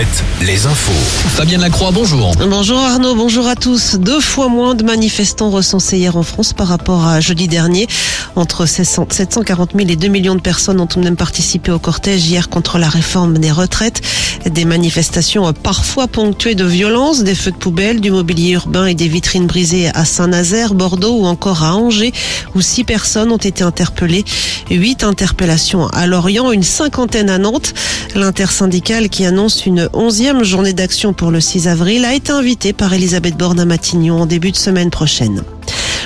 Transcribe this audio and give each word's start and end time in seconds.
7, 0.00 0.46
les 0.46 0.64
infos. 0.64 0.92
Fabienne 1.28 1.60
Lacroix, 1.60 1.90
bonjour. 1.92 2.34
Bonjour 2.48 2.78
Arnaud, 2.78 3.14
bonjour 3.14 3.46
à 3.46 3.54
tous. 3.54 3.96
Deux 3.96 4.20
fois 4.20 4.48
moins 4.48 4.74
de 4.74 4.82
manifestants 4.82 5.50
recensés 5.50 5.98
hier 5.98 6.16
en 6.16 6.22
France 6.22 6.54
par 6.54 6.68
rapport 6.68 7.06
à 7.06 7.20
jeudi 7.20 7.48
dernier. 7.48 7.86
Entre 8.34 8.64
740 8.64 9.72
000 9.76 9.90
et 9.90 9.96
2 9.96 10.08
millions 10.08 10.36
de 10.36 10.40
personnes 10.40 10.80
ont 10.80 10.86
tout 10.86 11.00
de 11.00 11.04
même 11.04 11.16
participé 11.16 11.70
au 11.70 11.78
cortège 11.78 12.26
hier 12.26 12.48
contre 12.48 12.78
la 12.78 12.88
réforme 12.88 13.36
des 13.36 13.50
retraites. 13.50 14.00
Des 14.46 14.64
manifestations 14.64 15.52
parfois 15.52 16.06
ponctuées 16.06 16.54
de 16.54 16.64
violences, 16.64 17.22
des 17.22 17.34
feux 17.34 17.50
de 17.50 17.56
poubelle, 17.56 18.00
du 18.00 18.10
mobilier 18.10 18.52
urbain 18.52 18.86
et 18.86 18.94
des 18.94 19.08
vitrines 19.08 19.46
brisées 19.46 19.90
à 19.94 20.06
Saint-Nazaire, 20.06 20.72
Bordeaux 20.72 21.18
ou 21.18 21.26
encore 21.26 21.62
à 21.62 21.74
Angers, 21.74 22.12
où 22.54 22.62
six 22.62 22.84
personnes 22.84 23.32
ont 23.32 23.36
été 23.36 23.64
interpellées. 23.64 24.24
Huit 24.70 25.04
interpellations 25.04 25.88
à 25.88 26.06
Lorient, 26.06 26.52
une 26.52 26.62
cinquantaine 26.62 27.28
à 27.28 27.36
Nantes. 27.36 27.74
L'intersyndicale 28.14 29.10
qui 29.10 29.26
annonce 29.26 29.66
une 29.66 29.89
onzième 29.92 30.44
journée 30.44 30.72
d'action 30.72 31.12
pour 31.12 31.30
le 31.30 31.40
6 31.40 31.68
avril 31.68 32.04
a 32.04 32.14
été 32.14 32.32
invitée 32.32 32.72
par 32.72 32.92
Elisabeth 32.92 33.36
Borne 33.36 33.60
à 33.60 33.64
Matignon 33.64 34.22
en 34.22 34.26
début 34.26 34.50
de 34.50 34.56
semaine 34.56 34.90
prochaine. 34.90 35.42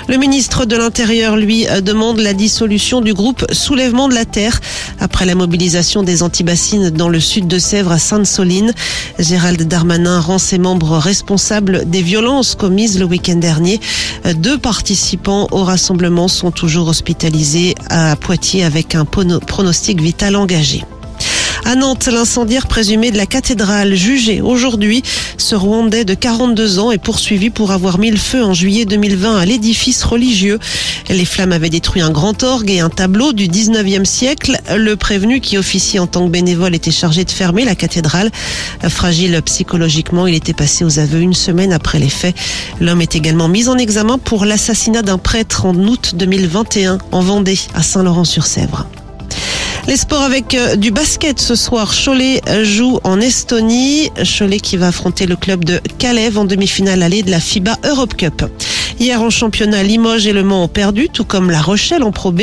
Le 0.06 0.18
ministre 0.18 0.66
de 0.66 0.76
l'Intérieur, 0.76 1.36
lui, 1.36 1.66
demande 1.82 2.18
la 2.18 2.34
dissolution 2.34 3.00
du 3.00 3.14
groupe 3.14 3.46
Soulèvement 3.52 4.08
de 4.08 4.14
la 4.14 4.26
Terre 4.26 4.60
après 5.00 5.24
la 5.24 5.34
mobilisation 5.34 6.02
des 6.02 6.22
antibassines 6.22 6.90
dans 6.90 7.08
le 7.08 7.20
sud 7.20 7.46
de 7.46 7.58
Sèvres 7.58 7.92
à 7.92 7.98
Sainte-Soline. 7.98 8.74
Gérald 9.18 9.62
Darmanin 9.62 10.20
rend 10.20 10.38
ses 10.38 10.58
membres 10.58 10.98
responsables 10.98 11.88
des 11.88 12.02
violences 12.02 12.54
commises 12.54 12.98
le 12.98 13.06
week-end 13.06 13.36
dernier. 13.36 13.80
Deux 14.36 14.58
participants 14.58 15.48
au 15.52 15.64
rassemblement 15.64 16.28
sont 16.28 16.50
toujours 16.50 16.88
hospitalisés 16.88 17.74
à 17.88 18.14
Poitiers 18.16 18.64
avec 18.64 18.94
un 18.94 19.06
pronostic 19.06 20.02
vital 20.02 20.36
engagé. 20.36 20.84
À 21.66 21.76
Nantes, 21.76 22.08
l'incendiaire 22.12 22.66
présumé 22.66 23.10
de 23.10 23.16
la 23.16 23.24
cathédrale 23.24 23.94
jugé 23.94 24.42
aujourd'hui, 24.42 25.02
ce 25.38 25.54
Rwandais 25.54 26.04
de 26.04 26.12
42 26.12 26.78
ans 26.78 26.90
est 26.90 26.98
poursuivi 26.98 27.48
pour 27.48 27.70
avoir 27.70 27.98
mis 27.98 28.10
le 28.10 28.18
feu 28.18 28.44
en 28.44 28.52
juillet 28.52 28.84
2020 28.84 29.38
à 29.38 29.46
l'édifice 29.46 30.04
religieux. 30.04 30.58
Les 31.08 31.24
flammes 31.24 31.52
avaient 31.52 31.70
détruit 31.70 32.02
un 32.02 32.10
grand 32.10 32.42
orgue 32.42 32.70
et 32.70 32.80
un 32.80 32.90
tableau 32.90 33.32
du 33.32 33.48
19e 33.48 34.04
siècle. 34.04 34.58
Le 34.76 34.94
prévenu 34.96 35.40
qui 35.40 35.56
officie 35.56 35.98
en 35.98 36.06
tant 36.06 36.26
que 36.26 36.30
bénévole 36.30 36.74
était 36.74 36.90
chargé 36.90 37.24
de 37.24 37.30
fermer 37.30 37.64
la 37.64 37.74
cathédrale. 37.74 38.30
Fragile 38.86 39.40
psychologiquement, 39.46 40.26
il 40.26 40.34
était 40.34 40.52
passé 40.52 40.84
aux 40.84 40.98
aveux 40.98 41.20
une 41.20 41.34
semaine 41.34 41.72
après 41.72 41.98
les 41.98 42.10
faits. 42.10 42.36
L'homme 42.78 43.00
est 43.00 43.16
également 43.16 43.48
mis 43.48 43.70
en 43.70 43.78
examen 43.78 44.18
pour 44.18 44.44
l'assassinat 44.44 45.00
d'un 45.00 45.18
prêtre 45.18 45.64
en 45.64 45.74
août 45.74 46.12
2021 46.14 46.98
en 47.10 47.20
Vendée, 47.20 47.58
à 47.74 47.82
Saint-Laurent-sur-Sèvre. 47.82 48.86
Les 49.86 49.98
sports 49.98 50.22
avec 50.22 50.54
euh, 50.54 50.76
du 50.76 50.90
basket 50.90 51.38
ce 51.38 51.54
soir. 51.54 51.92
Cholet 51.92 52.40
joue 52.62 53.00
en 53.04 53.20
Estonie. 53.20 54.10
Cholet 54.38 54.58
qui 54.58 54.78
va 54.78 54.88
affronter 54.88 55.26
le 55.26 55.36
club 55.36 55.64
de 55.64 55.78
Calais 55.98 56.34
en 56.38 56.46
demi-finale 56.46 57.02
allée 57.02 57.22
de 57.22 57.30
la 57.30 57.38
FIBA 57.38 57.76
Europe 57.84 58.14
Cup. 58.16 58.44
Hier 58.98 59.20
en 59.20 59.28
championnat, 59.28 59.82
Limoges 59.82 60.26
et 60.26 60.32
Le 60.32 60.42
Mans 60.42 60.64
ont 60.64 60.68
perdu, 60.68 61.08
tout 61.12 61.24
comme 61.24 61.50
La 61.50 61.60
Rochelle 61.60 62.02
en 62.02 62.12
Pro 62.12 62.32
B. 62.32 62.42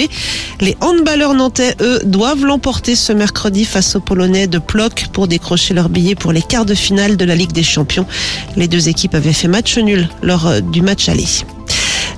Les 0.60 0.78
handballeurs 0.82 1.34
nantais, 1.34 1.76
eux, 1.82 2.02
doivent 2.04 2.46
l'emporter 2.46 2.96
ce 2.96 3.12
mercredi 3.12 3.66
face 3.66 3.96
aux 3.96 4.02
Polonais 4.02 4.46
de 4.46 4.60
Ploc 4.60 5.08
pour 5.12 5.28
décrocher 5.28 5.74
leur 5.74 5.90
billet 5.90 6.14
pour 6.14 6.34
les 6.34 6.42
quarts 6.44 6.66
de 6.66 6.76
finale 6.76 7.18
de 7.18 7.26
la 7.26 7.36
Ligue 7.36 7.54
des 7.54 7.64
Champions. 7.64 8.06
Les 8.56 8.68
deux 8.68 8.88
équipes 8.88 9.16
avaient 9.16 9.34
fait 9.34 9.48
match 9.48 9.78
nul 9.80 10.08
lors 10.22 10.46
euh, 10.46 10.60
du 10.60 10.82
match 10.84 11.10
aller. 11.10 11.26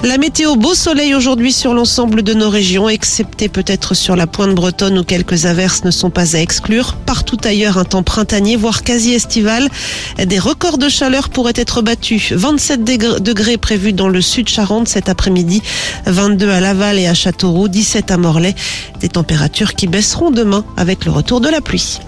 La 0.04 0.18
météo, 0.18 0.58
beau 0.58 0.74
soleil 0.74 1.16
aujourd'hui 1.16 1.54
sur 1.54 1.74
l'ensemble 1.74 2.24
de 2.24 2.34
nos 2.34 2.50
régions, 2.50 2.90
excepté 2.90 3.48
peut-être 3.48 3.94
sur 3.94 4.18
la 4.18 4.28
pointe 4.28 4.54
bretonne 4.54 5.00
où 5.00 5.04
quelques 5.06 5.46
averses 5.46 5.86
ne 5.86 5.92
sont 5.92 6.10
pas 6.10 6.36
à 6.36 6.40
exclure. 6.40 6.98
Partout 7.06 7.38
ailleurs, 7.46 7.78
un 7.78 7.86
temps 7.86 8.04
printanier, 8.04 8.58
voire 8.58 8.84
quasi 8.84 9.14
estival. 9.14 9.70
Des 10.18 10.40
records 10.40 10.78
de 10.78 10.90
chaleur 10.90 11.30
pourraient 11.30 11.54
être 11.56 11.82
battus. 11.82 12.34
27 12.34 12.84
degrés 12.84 13.56
prévus 13.56 13.94
dans 13.94 14.10
le 14.10 14.22
sud 14.22 14.50
Charente 14.50 14.90
cet 14.90 15.08
après-midi, 15.08 15.62
22 16.06 16.50
à 16.50 16.60
Laval 16.60 17.00
et 17.00 17.08
à 17.08 17.14
Châteauroux, 17.14 17.70
17 17.70 18.12
à 18.12 18.18
Morlaix. 18.18 18.56
Des 19.00 19.10
températures 19.10 19.74
qui 19.74 19.88
baisseront 19.88 20.32
demain 20.32 20.66
avec 20.76 21.06
le 21.06 21.12
retour 21.12 21.40
de 21.40 21.48
la 21.48 21.62
pluie. 21.62 22.00